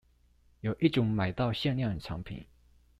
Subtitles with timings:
[0.61, 2.47] 有一種買到限量商品